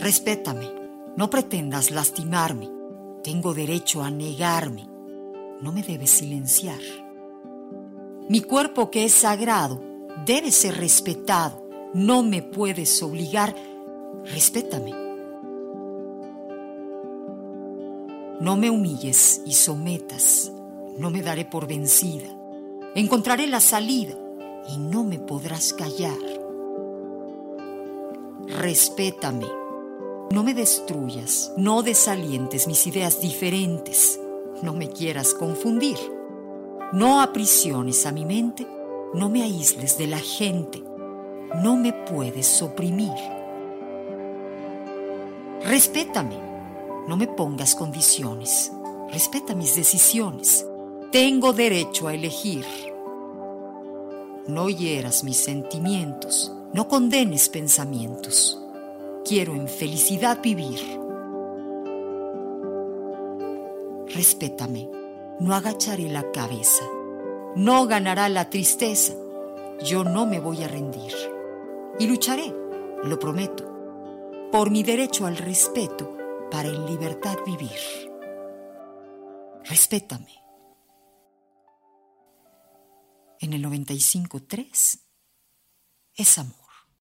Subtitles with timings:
[0.00, 0.66] Respétame.
[1.16, 2.70] No pretendas lastimarme.
[3.22, 4.88] Tengo derecho a negarme.
[5.60, 6.80] No me debes silenciar.
[8.28, 9.78] Mi cuerpo que es sagrado
[10.24, 11.68] debe ser respetado.
[11.92, 13.54] No me puedes obligar.
[14.24, 14.94] Respétame.
[18.40, 20.50] No me humilles y sometas.
[20.96, 22.28] No me daré por vencida.
[22.94, 24.14] Encontraré la salida
[24.66, 26.16] y no me podrás callar.
[28.46, 29.60] Respétame.
[30.30, 34.20] No me destruyas, no desalientes mis ideas diferentes,
[34.62, 35.98] no me quieras confundir.
[36.92, 38.64] No aprisiones a mi mente,
[39.12, 40.84] no me aísles de la gente,
[41.64, 43.10] no me puedes oprimir.
[45.64, 46.36] Respétame,
[47.08, 48.70] no me pongas condiciones,
[49.10, 50.64] respeta mis decisiones.
[51.10, 52.64] Tengo derecho a elegir.
[54.46, 58.60] No hieras mis sentimientos, no condenes pensamientos.
[59.30, 60.80] Quiero en felicidad vivir.
[64.12, 64.90] Respétame,
[65.38, 66.82] no agacharé la cabeza.
[67.54, 69.14] No ganará la tristeza.
[69.84, 71.12] Yo no me voy a rendir.
[72.00, 72.52] Y lucharé,
[73.04, 76.12] lo prometo, por mi derecho al respeto
[76.50, 78.10] para en libertad vivir.
[79.62, 80.42] Respétame.
[83.38, 85.00] En el 95.3
[86.16, 86.59] es amor.